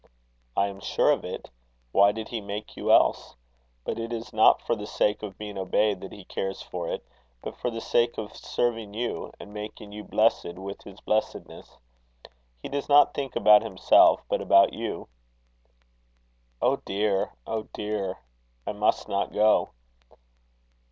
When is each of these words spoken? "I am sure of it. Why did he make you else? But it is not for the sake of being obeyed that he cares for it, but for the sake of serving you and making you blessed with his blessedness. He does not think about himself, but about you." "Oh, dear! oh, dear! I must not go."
"I 0.57 0.65
am 0.65 0.79
sure 0.79 1.11
of 1.11 1.23
it. 1.23 1.51
Why 1.91 2.11
did 2.11 2.29
he 2.29 2.41
make 2.41 2.75
you 2.75 2.91
else? 2.91 3.35
But 3.83 3.99
it 3.99 4.11
is 4.11 4.33
not 4.33 4.59
for 4.63 4.75
the 4.75 4.87
sake 4.87 5.21
of 5.21 5.37
being 5.37 5.59
obeyed 5.59 6.01
that 6.01 6.11
he 6.11 6.23
cares 6.25 6.59
for 6.59 6.87
it, 6.87 7.05
but 7.43 7.55
for 7.59 7.69
the 7.69 7.81
sake 7.81 8.17
of 8.17 8.35
serving 8.35 8.95
you 8.95 9.31
and 9.39 9.53
making 9.53 9.91
you 9.91 10.03
blessed 10.03 10.55
with 10.55 10.81
his 10.81 10.99
blessedness. 11.01 11.77
He 12.63 12.69
does 12.69 12.89
not 12.89 13.13
think 13.13 13.35
about 13.35 13.61
himself, 13.61 14.23
but 14.27 14.41
about 14.41 14.73
you." 14.73 15.07
"Oh, 16.63 16.77
dear! 16.77 17.35
oh, 17.45 17.67
dear! 17.71 18.17
I 18.65 18.71
must 18.71 19.07
not 19.07 19.31
go." 19.31 19.69